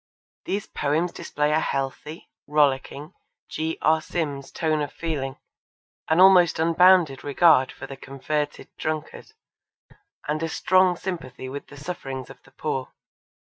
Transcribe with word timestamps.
These 0.45 0.65
poems 0.65 1.11
display 1.11 1.51
a 1.51 1.59
healthy, 1.59 2.31
rollicking, 2.47 3.13
G. 3.49 3.77
R. 3.83 4.01
Sims 4.01 4.51
tone 4.51 4.81
of 4.81 4.91
feeling, 4.91 5.37
an 6.09 6.19
almost 6.19 6.57
unbounded 6.57 7.23
regard 7.23 7.71
for 7.71 7.85
the 7.85 7.97
converted 7.97 8.69
drunkard, 8.79 9.33
and 10.27 10.41
a 10.41 10.49
strong 10.49 10.95
sympathy 10.97 11.47
with 11.49 11.67
the 11.67 11.77
sufferings 11.77 12.31
of 12.31 12.41
the 12.41 12.51
poor. 12.51 12.91